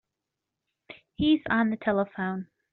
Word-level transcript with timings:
He's 1.13 1.43
on 1.47 1.69
the 1.69 1.77
telephone. 1.77 2.47